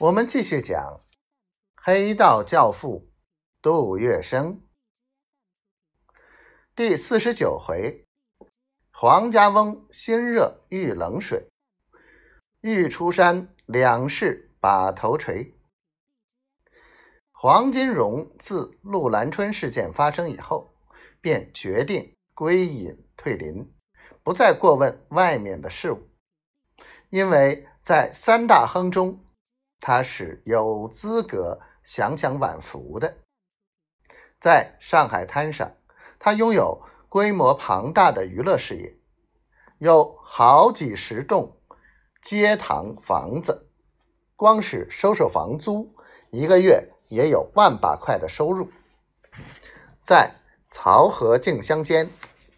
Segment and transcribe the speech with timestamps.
[0.00, 1.00] 我们继续讲
[1.74, 3.10] 黑道教父
[3.60, 4.60] 杜月笙
[6.76, 8.06] 第四十九回：
[8.92, 11.48] 黄家翁心热遇冷水，
[12.60, 15.56] 欲出山两世把头垂。
[17.32, 20.72] 黄金荣自陆兰春事件发生以后，
[21.20, 23.74] 便决定归隐退林，
[24.22, 26.08] 不再过问外面的事物，
[27.10, 29.24] 因为在三大亨中。
[29.80, 33.14] 他是有资格享享晚福的。
[34.40, 35.72] 在上海滩上，
[36.18, 38.96] 他拥有规模庞大的娱乐事业，
[39.78, 41.56] 有好几十栋
[42.22, 43.68] 街堂房子，
[44.36, 45.94] 光是收收房租，
[46.30, 48.70] 一个月也有万把块的收入。
[50.02, 50.34] 在
[50.70, 52.10] 漕河泾乡间，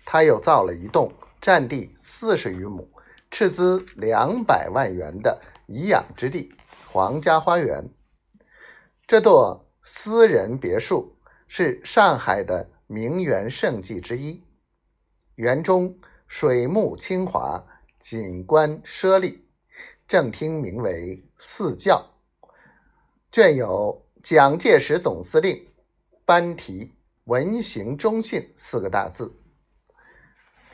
[0.04, 2.90] 他又造了一栋占地四十余亩、
[3.30, 6.54] 斥资两百万元的颐养之地。
[6.88, 7.88] 皇家花园，
[9.06, 14.42] 这座私人别墅是上海的名园胜迹之一。
[15.36, 17.64] 园中水木清华，
[17.98, 19.44] 景观奢丽，
[20.06, 22.04] 正厅名为四教，
[23.30, 25.66] 卷有“蒋介石总司令
[26.24, 26.92] 班题
[27.24, 29.32] 文行忠信”四个大字。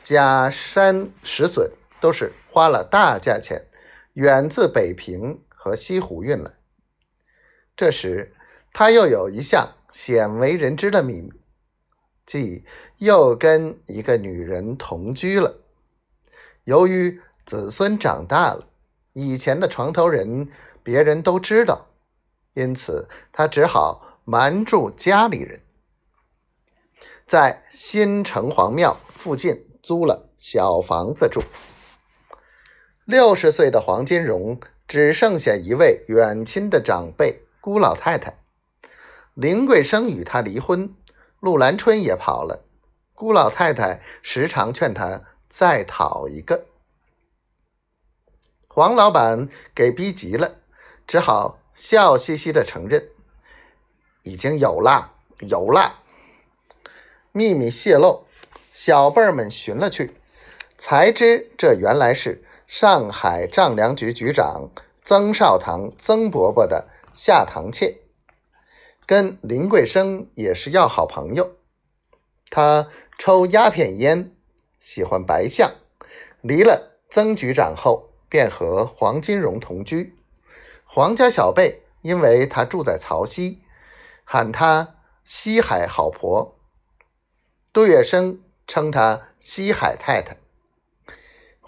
[0.03, 3.65] 假山石笋都是花了大价钱，
[4.13, 5.43] 远自北平。
[5.67, 6.53] 和西湖运来。
[7.75, 8.33] 这时，
[8.71, 11.29] 他又有一项鲜为人知的秘密，
[12.25, 12.63] 即
[12.97, 15.57] 又跟一个女人同居了。
[16.63, 18.69] 由于子孙长大了，
[19.11, 20.49] 以前的床头人
[20.81, 21.87] 别人都知道，
[22.53, 25.61] 因此他只好瞒住家里人，
[27.25, 31.41] 在新城隍庙附近租了小房子住。
[33.03, 34.59] 六十岁的黄金荣。
[34.87, 38.37] 只剩下一位远亲的长辈辜老太太，
[39.33, 40.95] 林桂生与他离婚，
[41.41, 42.63] 陆兰春也跑了。
[43.13, 46.65] 辜老太太时常劝他再讨一个，
[48.67, 50.55] 黄老板给逼急了，
[51.05, 53.09] 只好笑嘻嘻的承认
[54.23, 56.03] 已经有了，有了。
[57.33, 58.25] 秘密泄露，
[58.71, 60.15] 小辈儿们寻了去，
[60.77, 62.43] 才知这原来是。
[62.67, 64.69] 上海丈量局局长
[65.01, 68.01] 曾少堂曾伯伯的下堂妾，
[69.05, 71.55] 跟林桂生也是要好朋友。
[72.49, 74.35] 他抽鸦片烟，
[74.81, 75.75] 喜欢白相。
[76.41, 80.17] 离了曾局长后，便和黄金荣同居。
[80.83, 83.61] 黄家小辈因为他住在曹溪，
[84.25, 86.59] 喊他“西海好婆”。
[87.71, 90.35] 杜月笙称他“西海太太”。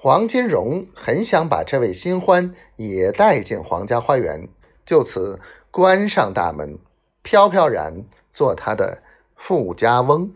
[0.01, 4.47] 黄金荣很想把这位新欢也带进皇家花园，
[4.85, 6.79] 就此关上大门，
[7.21, 9.03] 飘飘然做他的
[9.35, 10.31] 富家翁。